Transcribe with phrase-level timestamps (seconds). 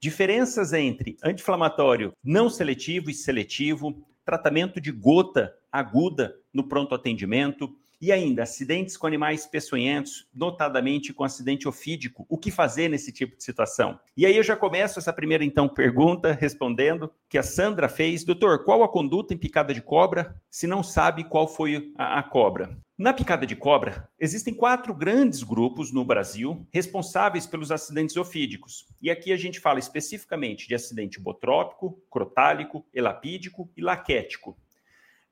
[0.00, 8.10] diferenças entre anti-inflamatório não seletivo e seletivo, tratamento de gota aguda no pronto atendimento, e
[8.10, 12.24] ainda, acidentes com animais peçonhentos, notadamente com acidente ofídico.
[12.30, 14.00] O que fazer nesse tipo de situação?
[14.16, 18.24] E aí eu já começo essa primeira, então, pergunta, respondendo, que a Sandra fez.
[18.24, 22.22] Doutor, qual a conduta em picada de cobra se não sabe qual foi a, a
[22.22, 22.74] cobra?
[23.00, 28.86] Na picada de cobra, existem quatro grandes grupos no Brasil responsáveis pelos acidentes ofídicos.
[29.00, 34.54] E aqui a gente fala especificamente de acidente botrópico, crotálico, elapídico e laquético.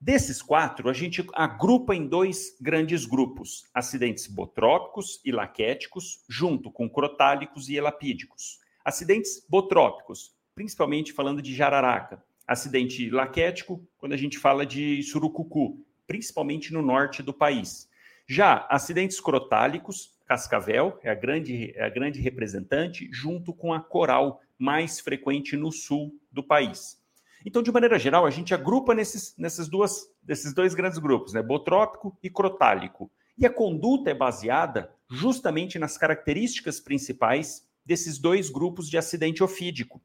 [0.00, 6.88] Desses quatro, a gente agrupa em dois grandes grupos: acidentes botrópicos e laquéticos, junto com
[6.88, 8.60] crotálicos e elapídicos.
[8.82, 12.24] Acidentes botrópicos, principalmente falando de jararaca.
[12.46, 17.88] Acidente laquético, quando a gente fala de surucucu, principalmente no norte do país.
[18.26, 24.40] Já acidentes crotálicos, cascavel é a grande, é a grande representante, junto com a coral,
[24.58, 26.98] mais frequente no sul do país.
[27.46, 29.34] Então, de maneira geral, a gente agrupa nesses,
[29.68, 30.10] duas,
[30.54, 31.42] dois grandes grupos, né?
[31.42, 33.10] botrópico e crotálico.
[33.36, 40.02] E a conduta é baseada justamente nas características principais desses dois grupos de acidente ofídico.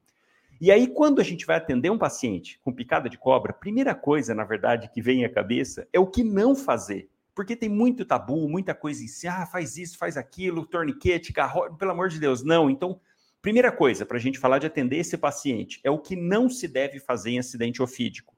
[0.64, 3.94] E aí, quando a gente vai atender um paciente com picada de cobra, a primeira
[3.94, 7.09] coisa, na verdade, que vem à cabeça é o que não fazer.
[7.36, 11.75] Porque tem muito tabu, muita coisa em si, ah, faz isso, faz aquilo, torniquete, garro...
[11.75, 12.69] pelo amor de Deus, não.
[12.69, 12.97] Então,
[13.41, 16.66] Primeira coisa, para a gente falar de atender esse paciente, é o que não se
[16.66, 18.34] deve fazer em acidente ofídico.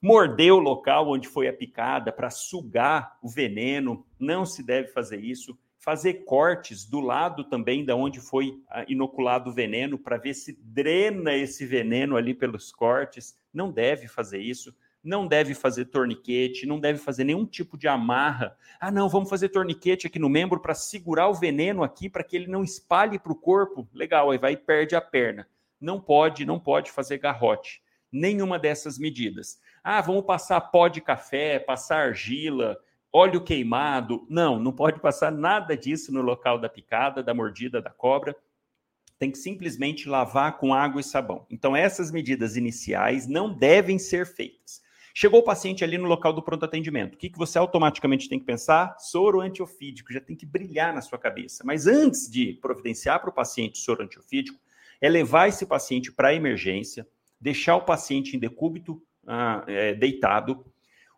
[0.00, 5.20] Morder o local onde foi a picada para sugar o veneno, não se deve fazer
[5.20, 5.56] isso.
[5.84, 10.56] Fazer cortes do lado também da onde foi ah, inoculado o veneno para ver se
[10.62, 16.78] drena esse veneno ali pelos cortes, não deve fazer isso não deve fazer torniquete, não
[16.78, 18.56] deve fazer nenhum tipo de amarra.
[18.78, 22.36] Ah, não, vamos fazer torniquete aqui no membro para segurar o veneno aqui, para que
[22.36, 23.88] ele não espalhe para o corpo.
[23.92, 25.48] Legal, aí vai e perde a perna.
[25.80, 27.82] Não pode, não pode fazer garrote.
[28.12, 29.60] Nenhuma dessas medidas.
[29.82, 32.78] Ah, vamos passar pó de café, passar argila,
[33.12, 34.26] óleo queimado.
[34.28, 38.34] Não, não pode passar nada disso no local da picada, da mordida da cobra.
[39.18, 41.46] Tem que simplesmente lavar com água e sabão.
[41.50, 44.82] Então, essas medidas iniciais não devem ser feitas.
[45.14, 47.14] Chegou o paciente ali no local do pronto atendimento.
[47.14, 48.96] O que, que você automaticamente tem que pensar?
[48.98, 51.62] Soro antiofídico, já tem que brilhar na sua cabeça.
[51.66, 54.58] Mas antes de providenciar para o paciente soro antiofídico,
[55.00, 57.06] é levar esse paciente para a emergência,
[57.38, 60.64] deixar o paciente em decúbito ah, é, deitado.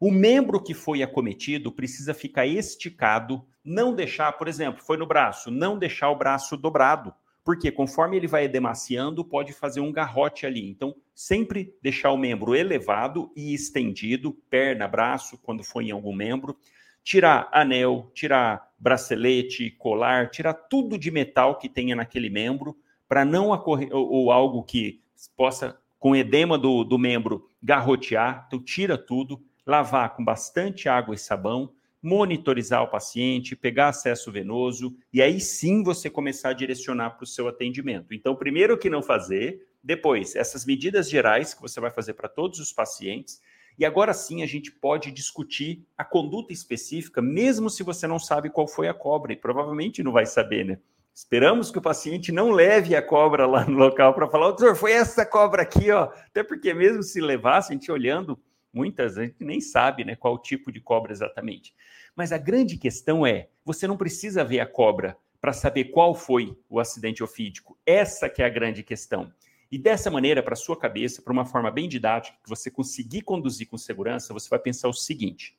[0.05, 5.51] O membro que foi acometido precisa ficar esticado, não deixar, por exemplo, foi no braço,
[5.51, 7.15] não deixar o braço dobrado.
[7.43, 10.69] Porque conforme ele vai edemaciando, pode fazer um garrote ali.
[10.69, 16.55] Então, sempre deixar o membro elevado e estendido, perna, braço, quando for em algum membro.
[17.03, 22.77] Tirar anel, tirar bracelete, colar, tirar tudo de metal que tenha naquele membro,
[23.09, 25.01] para não ocorrer, ou, ou, algo que
[25.35, 28.45] possa, com edema do, do membro, garrotear.
[28.47, 31.73] Então, tira tudo, lavar com bastante água e sabão
[32.05, 37.27] monitorizar o paciente, pegar acesso venoso e aí sim você começar a direcionar para o
[37.27, 38.13] seu atendimento.
[38.13, 42.29] Então, primeiro o que não fazer, depois essas medidas gerais que você vai fazer para
[42.29, 43.41] todos os pacientes.
[43.79, 48.51] E agora sim a gente pode discutir a conduta específica, mesmo se você não sabe
[48.51, 50.79] qual foi a cobra, e provavelmente não vai saber, né?
[51.15, 54.93] Esperamos que o paciente não leve a cobra lá no local para falar, doutor, foi
[54.93, 56.05] essa cobra aqui, ó.
[56.05, 58.39] Até porque mesmo se levasse, a gente olhando
[58.75, 61.73] Muitas a gente nem sabe né, qual tipo de cobra exatamente.
[62.17, 66.59] Mas a grande questão é: você não precisa ver a cobra para saber qual foi
[66.69, 67.79] o acidente ofídico.
[67.87, 69.33] Essa que é a grande questão.
[69.71, 73.69] E dessa maneira, para sua cabeça, para uma forma bem didática, que você conseguir conduzir
[73.69, 75.57] com segurança, você vai pensar o seguinte: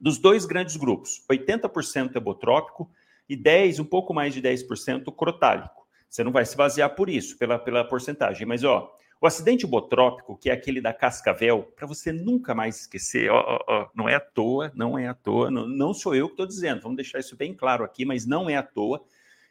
[0.00, 2.90] dos dois grandes grupos, 80% é botrópico
[3.28, 5.86] e 10, um pouco mais de 10% crotálico.
[6.08, 10.36] Você não vai se basear por isso, pela, pela porcentagem, mas ó, o acidente botrópico,
[10.36, 14.14] que é aquele da cascavel, para você nunca mais esquecer, ó, ó, ó, não é
[14.14, 17.18] à toa, não é à toa, não, não sou eu que estou dizendo, vamos deixar
[17.18, 19.04] isso bem claro aqui, mas não é à toa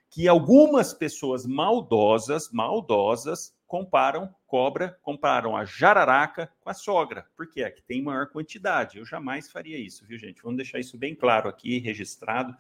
[0.10, 7.70] que algumas pessoas maldosas, maldosas, comparam cobra, comparam a jararaca com a sogra, porque é
[7.70, 8.98] que tem maior quantidade.
[8.98, 10.42] Eu jamais faria isso, viu, gente?
[10.42, 12.58] Vamos deixar isso bem claro aqui, registrado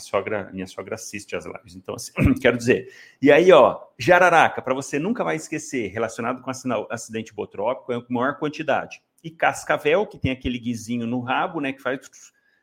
[0.00, 1.74] sogra, minha sogra assiste as lives.
[1.74, 2.92] Então, assim, quero dizer.
[3.20, 6.50] E aí, ó, jararaca, para você nunca mais esquecer, relacionado com
[6.90, 9.02] acidente botrópico, é a maior quantidade.
[9.22, 12.00] E cascavel, que tem aquele guizinho no rabo, né, que faz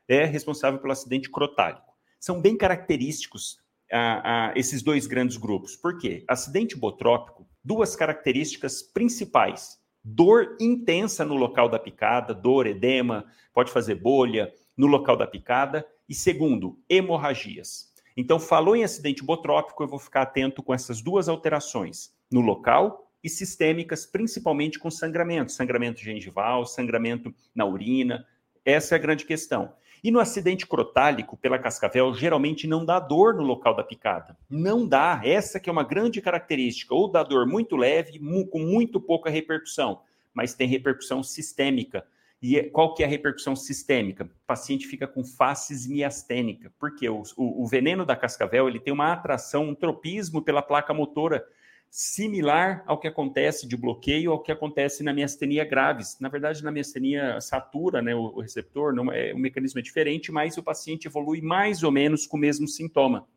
[0.07, 1.93] é responsável pelo acidente crotálico.
[2.19, 3.59] São bem característicos
[3.91, 5.75] a, a, esses dois grandes grupos.
[5.75, 6.25] Por quê?
[6.27, 9.79] Acidente botrópico, duas características principais.
[10.03, 15.85] Dor intensa no local da picada, dor, edema, pode fazer bolha no local da picada,
[16.09, 17.93] e segundo, hemorragias.
[18.17, 23.09] Então, falou em acidente botrópico, eu vou ficar atento com essas duas alterações, no local
[23.23, 28.25] e sistêmicas, principalmente com sangramento, sangramento gengival, sangramento na urina.
[28.65, 29.73] Essa é a grande questão.
[30.03, 34.37] E no acidente crotálico pela cascavel, geralmente não dá dor no local da picada.
[34.49, 35.21] Não dá.
[35.23, 36.95] Essa que é uma grande característica.
[36.95, 38.19] Ou dá dor muito leve,
[38.49, 40.01] com muito pouca repercussão,
[40.33, 42.05] mas tem repercussão sistêmica.
[42.41, 44.23] E é, qual que é a repercussão sistêmica?
[44.23, 48.93] O paciente fica com faces miastênica, porque o, o, o veneno da cascavel ele tem
[48.93, 51.45] uma atração, um tropismo pela placa motora
[51.91, 56.17] similar ao que acontece de bloqueio ao que acontece na miastenia graves.
[56.19, 60.31] Na verdade, na miastenia satura, né, o, o receptor, não é, o mecanismo é diferente,
[60.31, 63.27] mas o paciente evolui mais ou menos com o mesmo sintoma.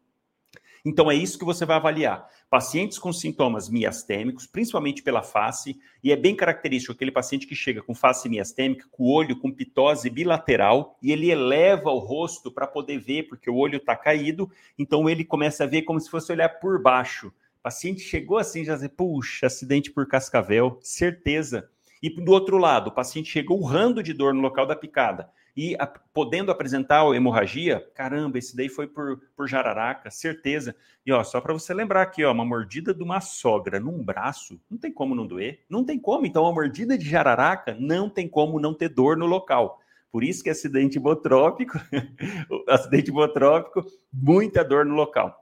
[0.84, 2.28] Então é isso que você vai avaliar.
[2.50, 7.80] Pacientes com sintomas miastêmicos, principalmente pela face, e é bem característico aquele paciente que chega
[7.80, 12.66] com face miastêmica, com o olho com pitose bilateral, e ele eleva o rosto para
[12.66, 16.32] poder ver, porque o olho está caído, então ele começa a ver como se fosse
[16.32, 17.28] olhar por baixo.
[17.28, 21.70] O paciente chegou assim, já disse, puxa, acidente por cascavel, certeza.
[22.02, 25.76] E do outro lado, o paciente chegou urrando de dor no local da picada e
[25.78, 30.74] a, podendo apresentar a hemorragia, caramba, esse daí foi por, por jararaca, certeza.
[31.04, 34.60] E ó, só para você lembrar aqui, ó, uma mordida de uma sogra num braço,
[34.70, 36.26] não tem como não doer, não tem como.
[36.26, 39.80] Então, a mordida de jararaca não tem como não ter dor no local.
[40.10, 41.78] Por isso que acidente botrópico,
[42.68, 45.41] acidente botrópico, muita dor no local.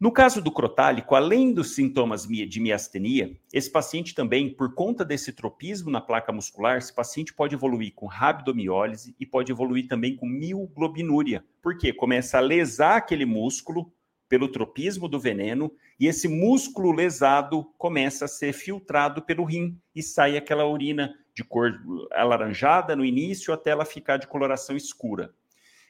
[0.00, 5.32] No caso do crotálico, além dos sintomas de miastenia, esse paciente também, por conta desse
[5.32, 10.24] tropismo na placa muscular, esse paciente pode evoluir com rabdomiólise e pode evoluir também com
[10.24, 11.44] mioglobinuria.
[11.60, 13.92] porque Começa a lesar aquele músculo
[14.28, 20.00] pelo tropismo do veneno e esse músculo lesado começa a ser filtrado pelo rim e
[20.00, 21.72] sai aquela urina de cor
[22.12, 25.34] alaranjada no início até ela ficar de coloração escura.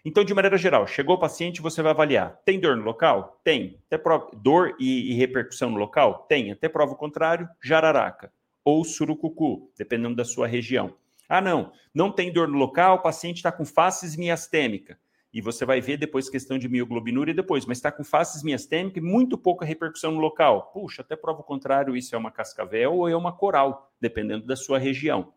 [0.04, 2.40] Então, de maneira geral, chegou o paciente, você vai avaliar.
[2.44, 3.40] Tem dor no local?
[3.44, 3.80] Tem.
[3.86, 4.30] Até prova...
[4.34, 6.26] Dor e, e repercussão no local?
[6.28, 6.52] Tem.
[6.52, 8.32] Até prova o contrário, jararaca
[8.64, 10.94] ou surucucu, dependendo da sua região.
[11.26, 14.98] Ah, não, não tem dor no local, o paciente está com faces miastêmica.
[15.32, 19.02] E você vai ver depois questão de mioglobinúria depois, mas está com faces miastêmica e
[19.02, 20.70] muito pouca repercussão no local.
[20.72, 24.56] Puxa, até prova o contrário, isso é uma cascavel ou é uma coral, dependendo da
[24.56, 25.32] sua região.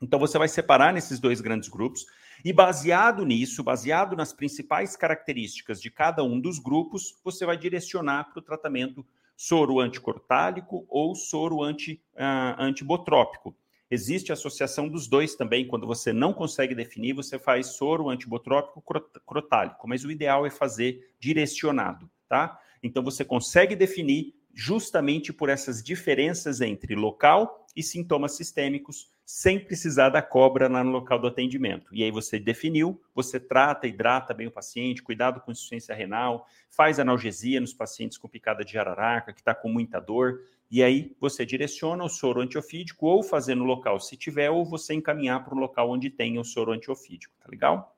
[0.00, 2.04] Então você vai separar nesses dois grandes grupos
[2.44, 8.30] e baseado nisso, baseado nas principais características de cada um dos grupos, você vai direcionar
[8.30, 9.04] para o tratamento
[9.36, 13.56] soro anticortálico ou soro anti, uh, antibotrópico.
[13.90, 18.82] Existe associação dos dois também, quando você não consegue definir, você faz soro antibotrópico
[19.26, 22.60] crotálico, mas o ideal é fazer direcionado, tá?
[22.82, 30.08] Então você consegue definir justamente por essas diferenças entre local e sintomas sistêmicos, sem precisar
[30.08, 31.94] da cobra lá no local do atendimento.
[31.94, 36.98] E aí você definiu, você trata, hidrata bem o paciente, cuidado com insuficiência renal, faz
[36.98, 41.46] analgesia nos pacientes com picada de jararaca, que está com muita dor, e aí você
[41.46, 45.58] direciona o soro antiofídico ou fazer no local se tiver, ou você encaminhar para o
[45.58, 47.96] local onde tem o soro antiofídico, tá legal?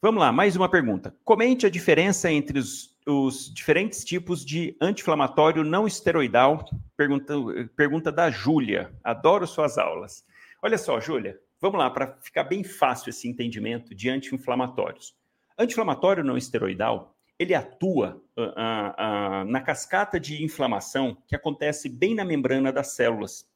[0.00, 1.12] Vamos lá, mais uma pergunta.
[1.24, 6.64] Comente a diferença entre os, os diferentes tipos de anti-inflamatório não esteroidal.
[6.96, 7.34] Pergunta,
[7.74, 8.92] pergunta da Júlia.
[9.02, 10.24] Adoro suas aulas.
[10.62, 15.14] Olha só, Júlia, vamos lá, para ficar bem fácil esse entendimento de anti-inflamatórios.
[15.58, 22.14] Anti-inflamatório não esteroidal, ele atua uh, uh, uh, na cascata de inflamação que acontece bem
[22.14, 23.48] na membrana das células.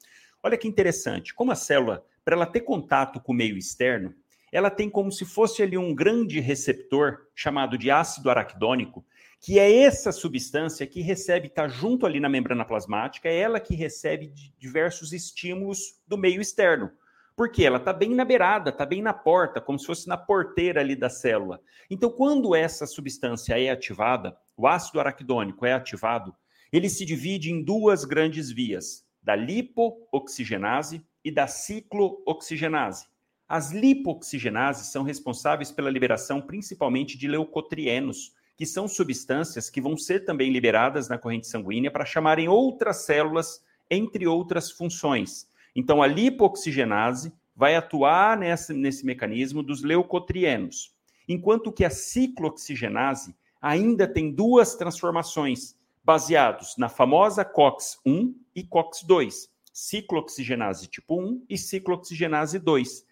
[0.43, 4.14] Olha que interessante, como a célula, para ela ter contato com o meio externo,
[4.52, 9.04] ela tem como se fosse ali um grande receptor chamado de ácido araquidônico,
[9.42, 13.75] que é essa substância que recebe, está junto ali na membrana plasmática, é ela que
[13.75, 16.92] recebe diversos estímulos do meio externo.
[17.34, 20.80] Porque ela está bem na beirada, está bem na porta, como se fosse na porteira
[20.80, 21.61] ali da célula.
[21.90, 26.32] Então, quando essa substância é ativada, o ácido araquidônico é ativado,
[26.72, 33.06] ele se divide em duas grandes vias, da lipooxigenase e da ciclooxigenase.
[33.49, 40.25] As lipooxigenases são responsáveis pela liberação principalmente de leucotrienos, que são substâncias que vão ser
[40.25, 45.49] também liberadas na corrente sanguínea para chamarem outras células, entre outras funções.
[45.75, 50.94] Então, a lipoxigenase vai atuar nesse, nesse mecanismo dos leucotrienos,
[51.28, 60.88] enquanto que a ciclooxigenase ainda tem duas transformações, baseados na famosa COX-1 e COX-2, ciclooxigenase
[60.88, 63.06] tipo 1 e ciclooxigenase 2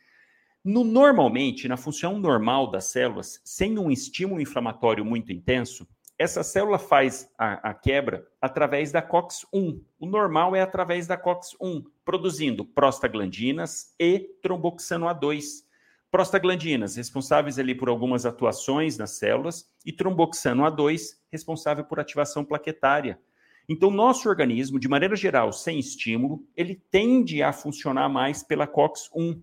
[0.65, 5.89] no, normalmente, na função normal das células, sem um estímulo inflamatório muito intenso,
[6.19, 9.81] essa célula faz a, a, quebra através da COX-1.
[9.99, 15.65] O normal é através da COX-1, produzindo prostaglandinas e tromboxano A2.
[16.11, 21.01] Prostaglandinas, responsáveis ali por algumas atuações nas células, e tromboxano A2,
[21.33, 23.19] responsável por ativação plaquetária.
[23.67, 29.41] Então, nosso organismo, de maneira geral, sem estímulo, ele tende a funcionar mais pela COX-1.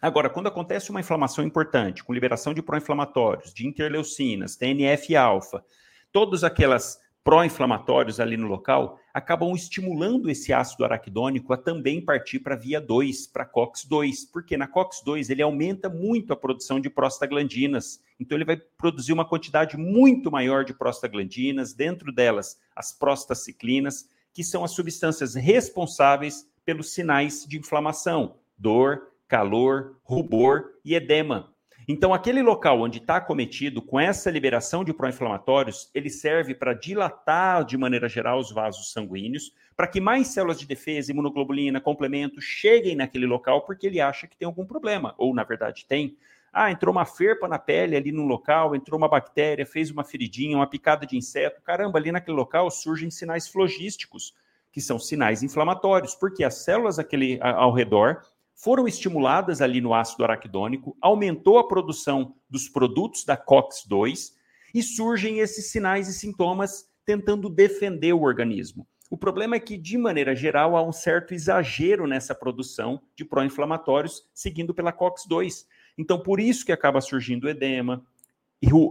[0.00, 5.62] Agora, quando acontece uma inflamação importante, com liberação de pró-inflamatórios, de interleucinas, TNF-alfa,
[6.10, 12.56] todas aquelas pró-inflamatórios ali no local acabam estimulando esse ácido araquidônico a também partir para
[12.56, 18.02] via 2, para COX-2, porque na COX-2 ele aumenta muito a produção de prostaglandinas.
[18.18, 24.42] Então ele vai produzir uma quantidade muito maior de prostaglandinas, dentro delas as prostaciclinas, que
[24.42, 31.54] são as substâncias responsáveis pelos sinais de inflamação, dor, calor, rubor e edema.
[31.86, 37.64] Então, aquele local onde está acometido com essa liberação de pró-inflamatórios, ele serve para dilatar,
[37.64, 42.96] de maneira geral, os vasos sanguíneos, para que mais células de defesa, imunoglobulina, complemento, cheguem
[42.96, 46.16] naquele local, porque ele acha que tem algum problema, ou na verdade tem.
[46.52, 50.56] Ah, entrou uma ferpa na pele ali no local, entrou uma bactéria, fez uma feridinha,
[50.56, 51.62] uma picada de inseto.
[51.62, 54.34] Caramba, ali naquele local surgem sinais flogísticos,
[54.72, 58.22] que são sinais inflamatórios, porque as células aquele, ao redor
[58.62, 64.32] foram estimuladas ali no ácido araquidônico, aumentou a produção dos produtos da COX-2
[64.74, 68.86] e surgem esses sinais e sintomas tentando defender o organismo.
[69.10, 74.22] O problema é que, de maneira geral, há um certo exagero nessa produção de pró-inflamatórios
[74.32, 75.64] seguindo pela COX-2.
[75.98, 78.04] Então, por isso que acaba surgindo edema,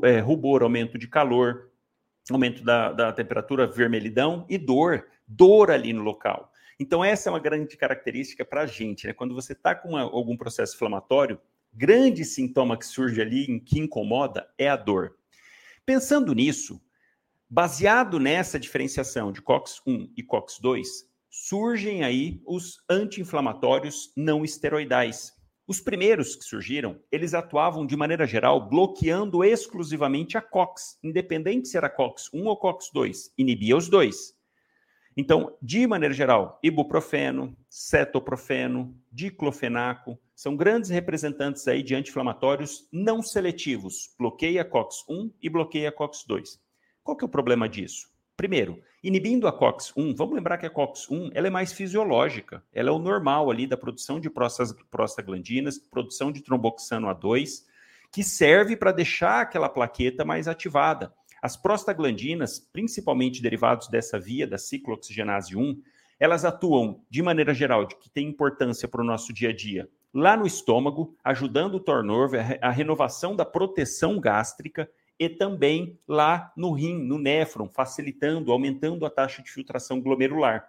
[0.03, 1.69] é, rubor, aumento de calor,
[2.29, 6.48] aumento da, da temperatura, vermelhidão e dor, dor ali no local.
[6.79, 9.05] Então, essa é uma grande característica para a gente.
[9.05, 9.13] Né?
[9.13, 11.39] Quando você está com uma, algum processo inflamatório,
[11.73, 15.17] grande sintoma que surge ali, que incomoda, é a dor.
[15.85, 16.81] Pensando nisso,
[17.49, 20.85] baseado nessa diferenciação de COX-1 e COX-2,
[21.29, 25.33] surgem aí os anti-inflamatórios não esteroidais.
[25.67, 31.77] Os primeiros que surgiram, eles atuavam de maneira geral bloqueando exclusivamente a COX, independente se
[31.77, 34.38] era COX-1 ou COX-2, inibia os dois.
[35.19, 44.15] Então, de maneira geral, ibuprofeno, cetoprofeno, diclofenaco são grandes representantes aí de anti-inflamatórios não seletivos,
[44.17, 46.57] bloqueia COX-1 e bloqueia COX-2.
[47.03, 48.07] Qual que é o problema disso?
[48.37, 52.93] Primeiro, inibindo a COX-1, vamos lembrar que a COX-1 ela é mais fisiológica, ela é
[52.93, 54.29] o normal ali da produção de
[54.89, 57.65] prostaglandinas, produção de tromboxano A2,
[58.09, 61.13] que serve para deixar aquela plaqueta mais ativada.
[61.41, 65.81] As prostaglandinas, principalmente derivados dessa via da ciclooxigenase 1,
[66.19, 69.89] elas atuam de maneira geral, de que tem importância para o nosso dia a dia,
[70.13, 76.71] lá no estômago, ajudando o turnover, a renovação da proteção gástrica e também lá no
[76.71, 80.67] rim, no néfron, facilitando, aumentando a taxa de filtração glomerular.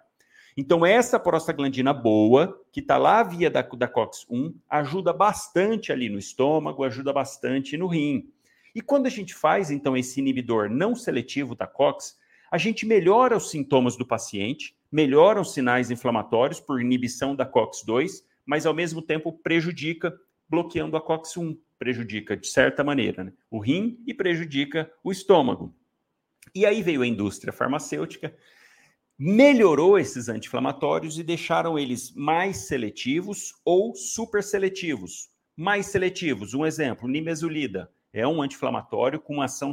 [0.55, 6.19] Então, essa prostaglandina boa, que está lá via da, da COX-1, ajuda bastante ali no
[6.19, 8.29] estômago, ajuda bastante no rim.
[8.73, 12.17] E quando a gente faz, então, esse inibidor não seletivo da COX,
[12.51, 18.23] a gente melhora os sintomas do paciente, melhora os sinais inflamatórios por inibição da COX-2,
[18.45, 20.13] mas ao mesmo tempo prejudica,
[20.49, 23.33] bloqueando a COX-1, prejudica de certa maneira né?
[23.49, 25.73] o rim e prejudica o estômago.
[26.53, 28.35] E aí veio a indústria farmacêutica,
[29.17, 35.29] melhorou esses anti-inflamatórios e deixaram eles mais seletivos ou super seletivos.
[35.55, 39.71] Mais seletivos, um exemplo, nimesulida é um anti-inflamatório com uma ação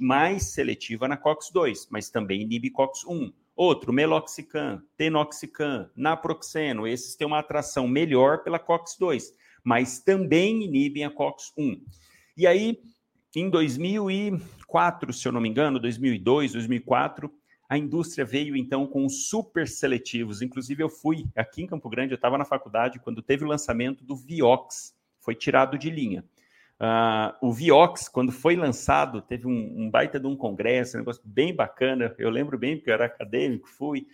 [0.00, 3.32] mais seletiva na COX-2, mas também inibe COX-1.
[3.56, 9.24] Outro, meloxicam, tenoxicam, naproxeno, esses têm uma atração melhor pela COX-2,
[9.64, 11.80] mas também inibem a COX-1.
[12.36, 12.78] E aí,
[13.34, 17.32] em 2004, se eu não me engano, 2002, 2004,
[17.68, 20.42] a indústria veio então com super seletivos.
[20.42, 24.04] Inclusive, eu fui aqui em Campo Grande, eu estava na faculdade quando teve o lançamento
[24.04, 26.24] do Vioxx, foi tirado de linha.
[26.80, 31.20] Uh, o Viox, quando foi lançado, teve um, um, baita de um congresso, um negócio
[31.22, 32.14] bem bacana.
[32.18, 34.06] Eu lembro bem, porque eu era acadêmico, fui.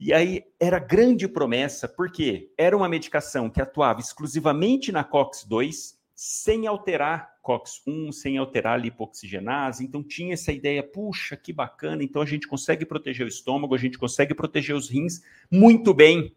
[0.00, 6.66] E aí era grande promessa, porque era uma medicação que atuava exclusivamente na COX-2, sem
[6.66, 9.84] alterar COX-1, sem alterar a lipoxigenase.
[9.84, 13.78] Então tinha essa ideia, puxa, que bacana, então a gente consegue proteger o estômago, a
[13.78, 16.34] gente consegue proteger os rins muito bem.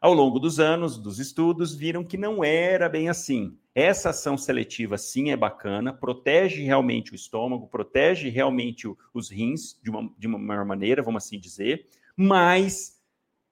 [0.00, 3.58] Ao longo dos anos, dos estudos, viram que não era bem assim.
[3.74, 9.76] Essa ação seletiva, sim, é bacana, protege realmente o estômago, protege realmente o, os rins,
[9.82, 13.00] de uma, de uma maior maneira, vamos assim dizer, mas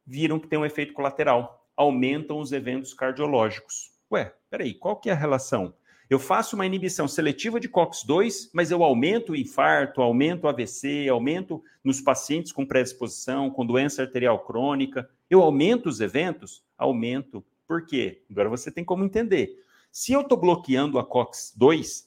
[0.07, 3.91] viram que tem um efeito colateral, aumentam os eventos cardiológicos.
[4.11, 5.75] Ué, peraí, qual que é a relação?
[6.09, 11.09] Eu faço uma inibição seletiva de COX-2, mas eu aumento o infarto, aumento o AVC,
[11.09, 15.11] aumento nos pacientes com predisposição, com doença arterial crônica.
[15.29, 16.63] Eu aumento os eventos?
[16.77, 17.45] Aumento.
[17.67, 18.23] Por quê?
[18.31, 19.65] Agora você tem como entender.
[19.91, 22.07] Se eu estou bloqueando a COX-2,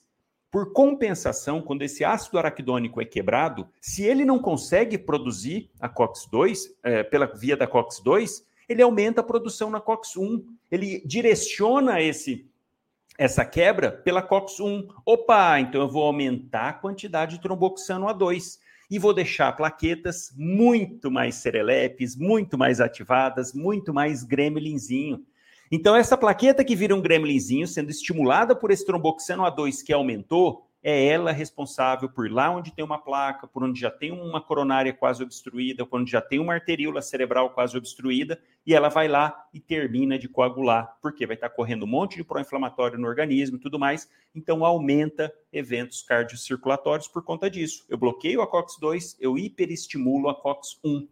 [0.52, 6.72] por compensação, quando esse ácido araquidônico é quebrado, se ele não consegue produzir a COX-2
[6.82, 10.44] é, pela via da COX-2, ele aumenta a produção na COX-1.
[10.72, 12.48] Ele direciona esse
[13.18, 14.88] essa quebra pela COX-1.
[15.06, 18.58] Opa, então eu vou aumentar a quantidade de tromboxano A2
[18.89, 25.24] e vou deixar plaquetas muito mais serelepes, muito mais ativadas, muito mais gremlinzinho.
[25.72, 30.69] Então, essa plaqueta que vira um gremlinzinho, sendo estimulada por esse tromboxano A2 que aumentou,
[30.81, 34.93] é ela responsável por lá onde tem uma placa, por onde já tem uma coronária
[34.93, 39.48] quase obstruída, por onde já tem uma arteríola cerebral quase obstruída, e ela vai lá
[39.53, 43.59] e termina de coagular, porque vai estar correndo um monte de pró-inflamatório no organismo e
[43.59, 47.86] tudo mais, então aumenta eventos cardiocirculatórios por conta disso.
[47.89, 51.07] Eu bloqueio a COX-2, eu hiperestimulo a COX-1.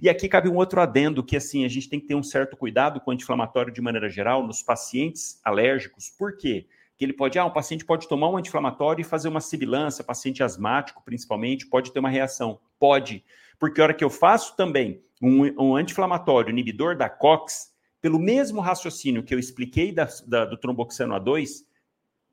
[0.00, 2.56] E aqui cabe um outro adendo que assim, a gente tem que ter um certo
[2.56, 6.08] cuidado com o anti-inflamatório de maneira geral nos pacientes alérgicos.
[6.08, 6.66] Por quê?
[6.98, 10.42] Que ele pode, ah, um paciente pode tomar um anti-inflamatório e fazer uma sibilância, paciente
[10.42, 12.58] asmático principalmente, pode ter uma reação.
[12.76, 13.24] Pode,
[13.56, 18.60] porque a hora que eu faço também um, um anti-inflamatório inibidor da COX, pelo mesmo
[18.60, 21.64] raciocínio que eu expliquei da, da, do tromboxano A2,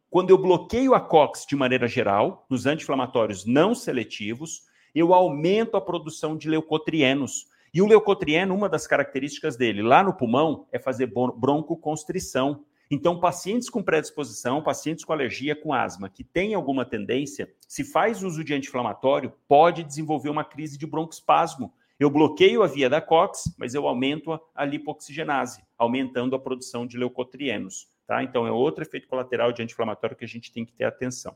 [0.09, 4.63] quando eu bloqueio a COX de maneira geral, nos anti-inflamatórios não seletivos,
[4.95, 7.47] eu aumento a produção de leucotrienos.
[7.73, 12.63] E o leucotrieno, uma das características dele lá no pulmão é fazer broncoconstrição.
[12.89, 18.21] Então, pacientes com predisposição, pacientes com alergia, com asma, que têm alguma tendência, se faz
[18.21, 21.73] uso de anti-inflamatório, pode desenvolver uma crise de broncoespasmo.
[21.99, 26.97] Eu bloqueio a via da COX, mas eu aumento a lipoxigenase, aumentando a produção de
[26.97, 27.89] leucotrienos.
[28.05, 28.21] Tá?
[28.21, 31.35] Então, é outro efeito colateral de anti-inflamatório que a gente tem que ter atenção.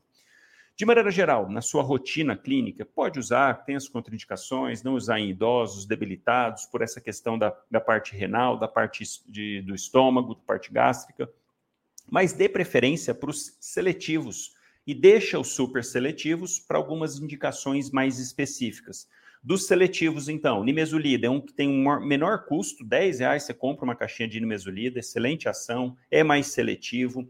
[0.80, 5.30] De maneira geral, na sua rotina clínica, pode usar, tem as contraindicações, não usar em
[5.30, 10.42] idosos, debilitados, por essa questão da, da parte renal, da parte de, do estômago, da
[10.48, 11.30] parte gástrica,
[12.10, 14.54] mas dê preferência para os seletivos
[14.88, 19.06] e deixa os super seletivos para algumas indicações mais específicas.
[19.44, 23.84] Dos seletivos, então, nimesulida é um que tem um menor custo, 10 reais você compra
[23.84, 27.30] uma caixinha de nimesulida, excelente ação, é mais seletivo.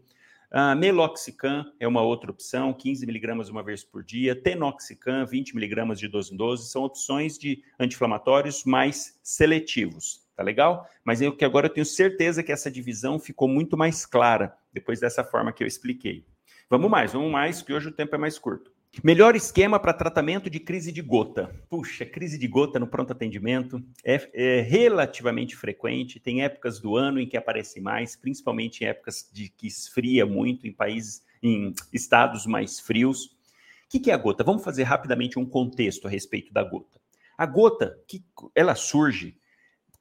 [0.52, 4.34] Uh, meloxicam é uma outra opção, 15 miligramas uma vez por dia.
[4.34, 10.88] Tenoxicam, 20 miligramas de 12 em 12, são opções de anti-inflamatórios mais seletivos, tá legal?
[11.04, 14.98] Mas eu que agora eu tenho certeza que essa divisão ficou muito mais clara depois
[14.98, 16.26] dessa forma que eu expliquei.
[16.68, 18.72] Vamos mais, vamos mais, que hoje o tempo é mais curto.
[19.04, 21.54] Melhor esquema para tratamento de crise de gota.
[21.70, 26.18] Puxa, crise de gota no pronto atendimento é, é, relativamente frequente.
[26.18, 30.66] Tem épocas do ano em que aparece mais, principalmente em épocas de que esfria muito
[30.66, 33.26] em países, em estados mais frios.
[33.26, 33.30] O
[33.90, 34.42] que, que é a gota?
[34.42, 37.00] Vamos fazer rapidamente um contexto a respeito da gota.
[37.38, 38.24] A gota, que
[38.56, 39.38] ela surge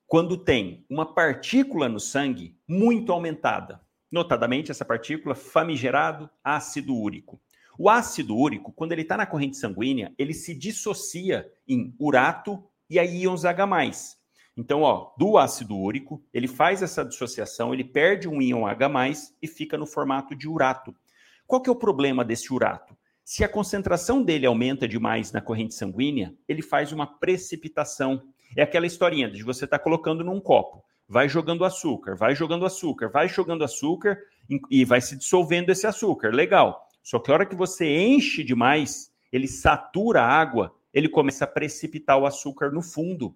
[0.07, 3.79] quando tem uma partícula no sangue muito aumentada,
[4.11, 7.39] notadamente essa partícula famigerado ácido úrico.
[7.81, 12.99] O ácido úrico, quando ele está na corrente sanguínea, ele se dissocia em urato e
[12.99, 14.17] a íons H+.
[14.57, 18.89] Então, ó, do ácido úrico, ele faz essa dissociação, ele perde um íon H+,
[19.41, 20.93] e fica no formato de urato.
[21.47, 22.97] Qual que é o problema desse urato?
[23.23, 28.21] Se a concentração dele aumenta demais na corrente sanguínea, ele faz uma precipitação.
[28.57, 32.65] É aquela historinha de você estar tá colocando num copo, vai jogando açúcar, vai jogando
[32.65, 34.19] açúcar, vai jogando açúcar
[34.69, 36.35] e vai se dissolvendo esse açúcar.
[36.35, 36.88] Legal.
[37.09, 41.47] Só que a hora que você enche demais, ele satura a água, ele começa a
[41.47, 43.35] precipitar o açúcar no fundo.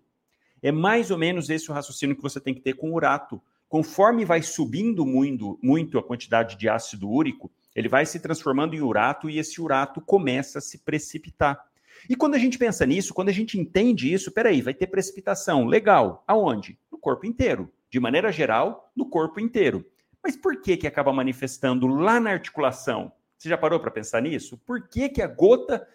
[0.62, 3.42] É mais ou menos esse o raciocínio que você tem que ter com o urato.
[3.68, 8.82] Conforme vai subindo muito, muito a quantidade de ácido úrico, ele vai se transformando em
[8.82, 11.60] urato e esse urato começa a se precipitar.
[12.08, 15.66] E quando a gente pensa nisso, quando a gente entende isso, peraí, vai ter precipitação.
[15.66, 16.24] Legal.
[16.28, 16.78] Aonde?
[16.92, 17.74] No corpo inteiro.
[17.90, 19.84] De maneira geral, no corpo inteiro.
[20.24, 23.12] Mas por que, que acaba manifestando lá na articulação?
[23.38, 24.58] Você já parou para pensar nisso?
[24.60, 25.86] Por que, que a gota,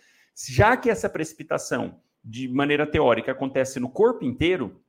[0.48, 4.82] já que essa precipitação, de maneira teórica, acontece no corpo inteiro,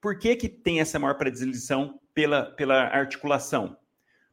[0.00, 3.76] por que, que tem essa maior predileção pela, pela articulação?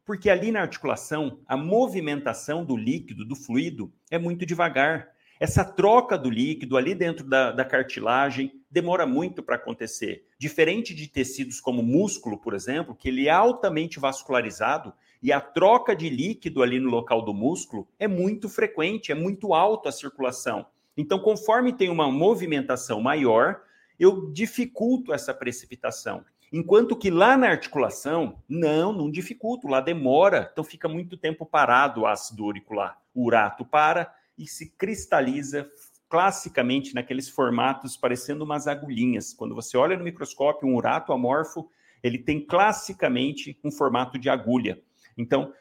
[0.04, 5.08] Porque ali na articulação, a movimentação do líquido, do fluido, é muito devagar.
[5.40, 10.26] Essa troca do líquido ali dentro da, da cartilagem demora muito para acontecer.
[10.44, 15.96] Diferente de tecidos como músculo, por exemplo, que ele é altamente vascularizado e a troca
[15.96, 20.66] de líquido ali no local do músculo é muito frequente, é muito alto a circulação.
[20.98, 23.62] Então, conforme tem uma movimentação maior,
[23.98, 26.22] eu dificulto essa precipitação.
[26.52, 32.02] Enquanto que lá na articulação, não, não dificulto, lá demora, então fica muito tempo parado
[32.02, 33.00] o ácido auricular.
[33.14, 35.66] O urato para e se cristaliza
[36.14, 39.34] classicamente naqueles formatos parecendo umas agulhinhas.
[39.34, 41.68] Quando você olha no microscópio, um urato amorfo,
[42.04, 44.80] ele tem classicamente um formato de agulha.
[45.18, 45.52] Então,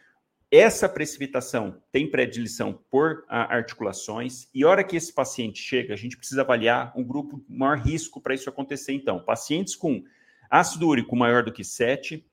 [0.52, 6.42] essa precipitação tem predileção por articulações, e hora que esse paciente chega, a gente precisa
[6.42, 8.94] avaliar um grupo maior risco para isso acontecer.
[8.94, 10.04] Então, pacientes com
[10.52, 12.24] ácido úrico maior do que 7,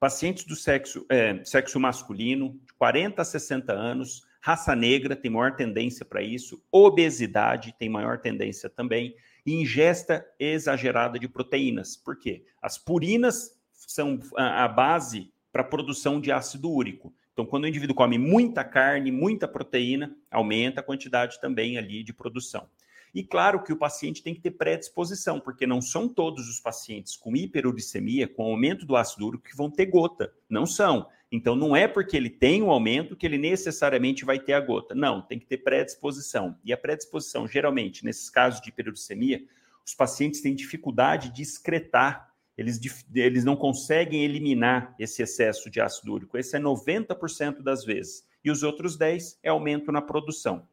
[0.00, 5.56] pacientes do sexo, é, sexo masculino, de 40 a 60 anos, raça negra tem maior
[5.56, 11.96] tendência para isso, obesidade tem maior tendência também, e ingesta exagerada de proteínas.
[11.96, 12.44] Por quê?
[12.62, 17.12] As purinas são a base para a produção de ácido úrico.
[17.32, 22.12] Então, quando o indivíduo come muita carne, muita proteína, aumenta a quantidade também ali de
[22.12, 22.68] produção.
[23.12, 27.16] E claro que o paciente tem que ter predisposição, porque não são todos os pacientes
[27.16, 30.32] com hiperuricemia, com aumento do ácido úrico, que vão ter gota.
[30.48, 31.08] Não são.
[31.30, 34.94] Então, não é porque ele tem um aumento que ele necessariamente vai ter a gota.
[34.94, 36.56] Não, tem que ter predisposição.
[36.64, 39.42] E a predisposição, geralmente, nesses casos de hiperuricemia,
[39.84, 42.80] os pacientes têm dificuldade de excretar eles,
[43.14, 46.38] eles não conseguem eliminar esse excesso de ácido úrico.
[46.38, 48.26] Esse é 90% das vezes.
[48.42, 50.66] E os outros 10% é aumento na produção.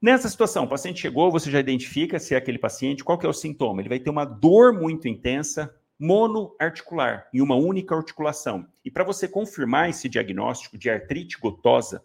[0.00, 3.28] Nessa situação, o paciente chegou, você já identifica se é aquele paciente, qual que é
[3.28, 3.82] o sintoma?
[3.82, 8.66] Ele vai ter uma dor muito intensa, monoarticular, em uma única articulação.
[8.84, 12.04] E para você confirmar esse diagnóstico de artrite gotosa,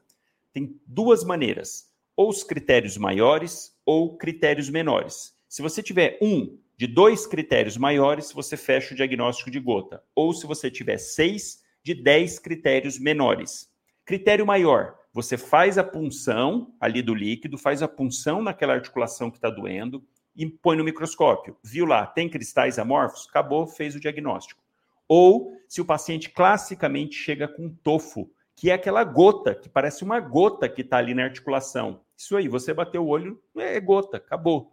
[0.53, 5.33] tem duas maneiras: ou os critérios maiores ou critérios menores.
[5.47, 10.03] Se você tiver um de dois critérios maiores, você fecha o diagnóstico de gota.
[10.15, 13.69] Ou se você tiver seis, de dez critérios menores.
[14.05, 19.37] Critério maior, você faz a punção ali do líquido, faz a punção naquela articulação que
[19.37, 20.03] está doendo
[20.35, 21.57] e põe no microscópio.
[21.63, 23.27] Viu lá, tem cristais amorfos?
[23.29, 24.61] Acabou, fez o diagnóstico.
[25.07, 30.19] Ou se o paciente classicamente chega com tofo, que é aquela gota, que parece uma
[30.19, 32.01] gota que está ali na articulação.
[32.15, 34.71] Isso aí, você bateu o olho, é gota, acabou.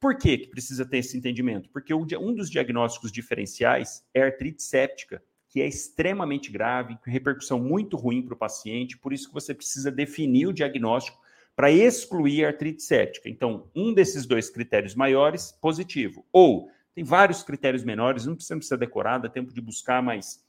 [0.00, 1.68] Por que, precisa ter esse entendimento?
[1.70, 7.96] Porque um dos diagnósticos diferenciais é artrite séptica, que é extremamente grave, com repercussão muito
[7.96, 11.18] ruim para o paciente, por isso que você precisa definir o diagnóstico
[11.58, 13.28] para excluir artrite séptica.
[13.28, 16.24] Então, um desses dois critérios maiores, positivo.
[16.32, 20.40] Ou, tem vários critérios menores, não precisa, precisa decorar, dá tempo de buscar, mas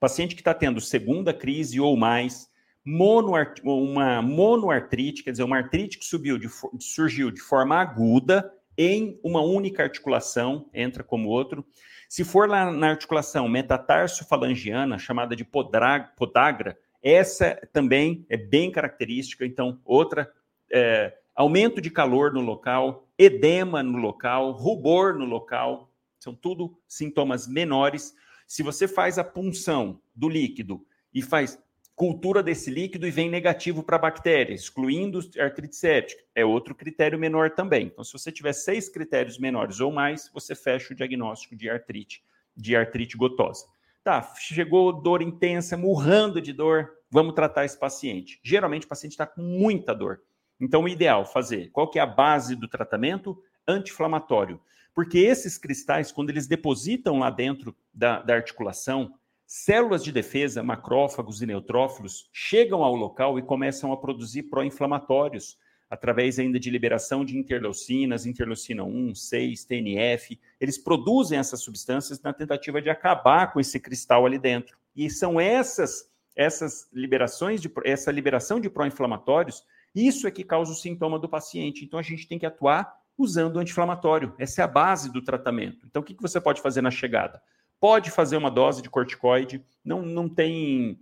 [0.00, 2.50] paciente que está tendo segunda crise ou mais,
[2.84, 6.48] monoart, uma monoartrite, quer dizer, uma artrite que subiu de,
[6.80, 11.64] surgiu de forma aguda, em uma única articulação, entra como outro.
[12.08, 19.44] Se for lá na articulação metatarso-falangiana, chamada de podagra, essa também é bem característica.
[19.44, 20.32] Então, outra,
[20.72, 27.46] é, aumento de calor no local, edema no local, rubor no local, são tudo sintomas
[27.46, 28.14] menores.
[28.46, 31.62] Se você faz a punção do líquido e faz
[31.94, 36.22] cultura desse líquido e vem negativo para bactéria, excluindo artrite séptica.
[36.34, 37.86] É outro critério menor também.
[37.86, 42.24] Então, se você tiver seis critérios menores ou mais, você fecha o diagnóstico de artrite,
[42.56, 43.66] de artrite gotosa.
[44.04, 48.38] Tá, chegou dor intensa, murrando de dor, vamos tratar esse paciente.
[48.44, 50.20] Geralmente o paciente está com muita dor.
[50.60, 53.36] Então, o ideal fazer, qual que é a base do tratamento?
[53.66, 54.60] Anti-inflamatório.
[54.94, 59.12] Porque esses cristais, quando eles depositam lá dentro da, da articulação,
[59.46, 65.58] Células de defesa, macrófagos e neutrófilos, chegam ao local e começam a produzir pró-inflamatórios,
[65.94, 70.38] através ainda de liberação de interleucinas, interleucina 1, 6, TNF.
[70.60, 74.76] Eles produzem essas substâncias na tentativa de acabar com esse cristal ali dentro.
[74.94, 79.62] E são essas essas liberações de essa liberação de pró-inflamatórios,
[79.94, 81.84] isso é que causa o sintoma do paciente.
[81.84, 84.34] Então a gente tem que atuar usando o anti-inflamatório.
[84.36, 85.86] Essa é a base do tratamento.
[85.86, 87.40] Então o que, que você pode fazer na chegada?
[87.78, 90.98] Pode fazer uma dose de corticoide, não, não tem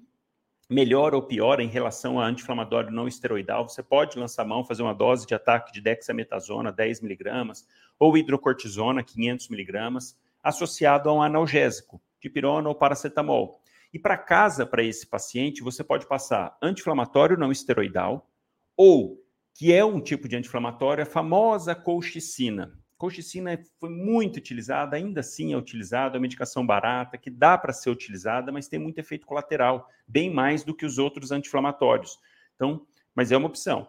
[0.72, 3.68] melhor ou pior em relação a anti-inflamatório não esteroidal.
[3.68, 7.66] Você pode lançar mão, fazer uma dose de ataque de dexametasona, 10 miligramas,
[7.98, 13.61] ou hidrocortisona, 500 miligramas, associado a um analgésico, dipirona ou paracetamol.
[13.92, 18.28] E para casa, para esse paciente, você pode passar anti-inflamatório não esteroidal,
[18.76, 19.22] ou,
[19.54, 22.72] que é um tipo de anti-inflamatório, a famosa colchicina.
[23.02, 27.72] Colchicina foi muito utilizada, ainda assim é utilizada, é uma medicação barata, que dá para
[27.72, 32.16] ser utilizada, mas tem muito efeito colateral, bem mais do que os outros anti-inflamatórios.
[32.54, 33.88] Então, mas é uma opção.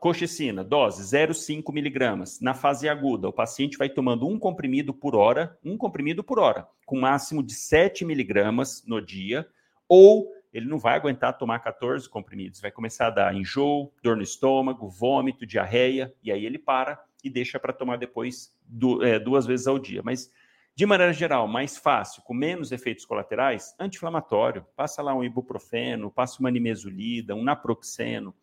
[0.00, 2.40] Colchicina, dose 0,5 miligramas.
[2.40, 6.66] Na fase aguda, o paciente vai tomando um comprimido por hora, um comprimido por hora,
[6.84, 9.46] com máximo de 7 miligramas no dia,
[9.88, 14.24] ou ele não vai aguentar tomar 14 comprimidos, vai começar a dar enjoo, dor no
[14.24, 19.46] estômago, vômito, diarreia, e aí ele para e deixa para tomar depois du é, duas
[19.46, 20.02] vezes ao dia.
[20.04, 20.30] Mas,
[20.76, 24.66] de maneira geral, mais fácil, com menos efeitos colaterais, anti-inflamatório.
[24.76, 28.34] Passa lá um ibuprofeno, passa uma nimesulida, um naproxeno,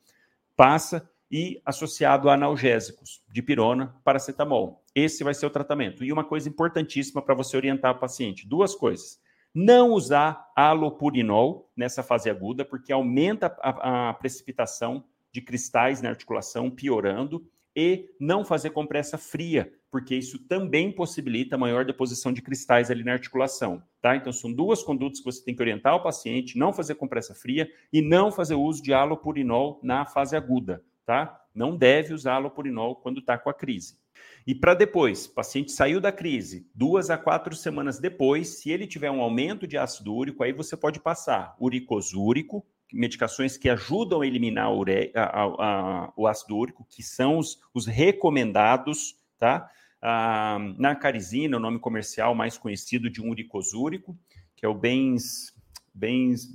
[0.55, 4.83] passa e associado a analgésicos, de pirona, paracetamol.
[4.93, 6.03] Esse vai ser o tratamento.
[6.03, 9.19] E uma coisa importantíssima para você orientar o paciente: duas coisas.
[9.53, 16.69] Não usar alopurinol nessa fase aguda, porque aumenta a, a precipitação de cristais na articulação,
[16.69, 23.03] piorando, e não fazer compressa fria, porque isso também possibilita maior deposição de cristais ali
[23.03, 24.15] na articulação, tá?
[24.15, 27.69] Então são duas condutas que você tem que orientar o paciente, não fazer compressa fria
[27.91, 31.39] e não fazer uso de alopurinol na fase aguda, tá?
[31.53, 33.99] Não deve usar alopurinol quando está com a crise.
[34.45, 39.11] E para depois, paciente saiu da crise, duas a quatro semanas depois, se ele tiver
[39.11, 44.73] um aumento de ácido úrico, aí você pode passar uricosúrico, medicações que ajudam a eliminar
[44.73, 45.11] ure...
[45.15, 49.69] a, a, a, o ácido úrico, que são os, os recomendados, tá?
[50.01, 54.17] A nacarizina, o nome comercial mais conhecido de um uricosúrico,
[54.55, 55.53] que é o bens
[55.93, 56.49] bens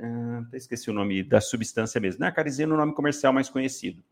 [0.00, 2.20] ah, esqueci o nome da substância mesmo.
[2.20, 4.02] Nacarizina é o nome comercial mais conhecido,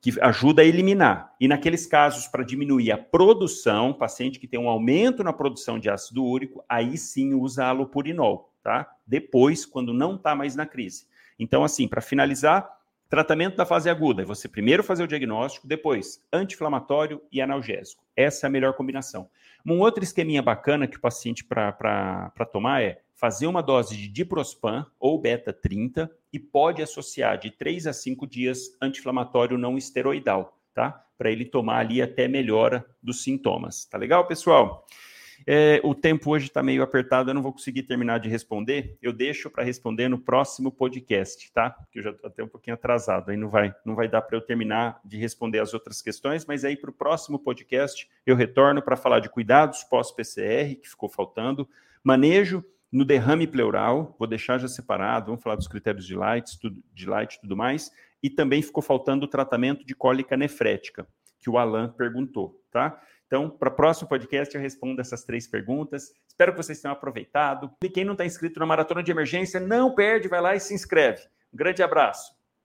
[0.00, 1.32] que ajuda a eliminar.
[1.40, 5.88] E naqueles casos para diminuir a produção, paciente que tem um aumento na produção de
[5.88, 8.90] ácido úrico, aí sim usa alopurinol tá?
[9.06, 11.06] Depois, quando não está mais na crise.
[11.38, 12.68] Então, assim, para finalizar,
[13.08, 18.02] tratamento da fase aguda é você primeiro fazer o diagnóstico, depois anti-inflamatório e analgésico.
[18.16, 19.28] Essa é a melhor combinação.
[19.64, 24.86] Um outro esqueminha bacana que o paciente para tomar é fazer uma dose de diprospan
[24.98, 31.06] ou beta 30 e pode associar de 3 a 5 dias anti-inflamatório não esteroidal, tá?
[31.16, 33.84] Para ele tomar ali até melhora dos sintomas.
[33.84, 34.84] Tá legal, pessoal?
[35.46, 38.96] É, o tempo hoje está meio apertado, eu não vou conseguir terminar de responder.
[39.02, 41.70] Eu deixo para responder no próximo podcast, tá?
[41.70, 44.36] Porque eu já estou até um pouquinho atrasado, aí não vai, não vai dar para
[44.36, 48.80] eu terminar de responder as outras questões, mas aí para o próximo podcast eu retorno
[48.80, 51.68] para falar de cuidados pós-PCR, que ficou faltando,
[52.02, 56.80] manejo no derrame pleural, vou deixar já separado, vamos falar dos critérios de Light, tudo,
[56.92, 57.90] de Light e tudo mais,
[58.22, 61.06] e também ficou faltando o tratamento de cólica nefrética,
[61.40, 62.98] que o Alan perguntou, tá?
[63.34, 66.12] Então, para o próximo podcast, eu respondo essas três perguntas.
[66.28, 67.68] Espero que vocês tenham aproveitado.
[67.82, 70.72] E quem não está inscrito na Maratona de Emergência, não perde, vai lá e se
[70.72, 71.20] inscreve.
[71.52, 72.32] Um grande abraço.